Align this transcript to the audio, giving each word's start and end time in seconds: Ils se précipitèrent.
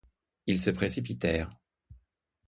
Ils 0.47 0.57
se 0.57 0.71
précipitèrent. 0.71 1.51